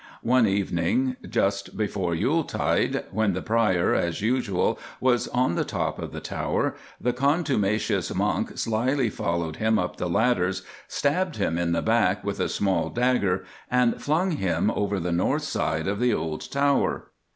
One 0.23 0.47
evening 0.47 1.15
just 1.29 1.77
before 1.77 2.15
Yuletide, 2.15 3.05
when 3.11 3.33
the 3.33 3.41
Prior, 3.43 3.93
as 3.93 4.19
usual, 4.19 4.79
was 4.99 5.27
on 5.27 5.53
the 5.53 5.63
top 5.63 5.99
of 5.99 6.11
the 6.11 6.19
tower, 6.19 6.73
the 6.99 7.13
contumacious 7.13 8.11
monk 8.11 8.57
slyly 8.57 9.11
followed 9.11 9.57
him 9.57 9.77
up 9.77 9.97
the 9.97 10.09
ladders, 10.09 10.63
stabbed 10.87 11.35
him 11.35 11.59
in 11.59 11.71
the 11.71 11.83
back 11.83 12.23
with 12.23 12.39
a 12.39 12.49
small 12.49 12.89
dagger, 12.89 13.45
and 13.69 14.01
flung 14.01 14.31
him 14.31 14.71
over 14.71 14.99
the 14.99 15.11
north 15.11 15.43
side 15.43 15.87
of 15.87 15.99
the 15.99 16.15
old 16.15 16.49
tower." 16.51 17.11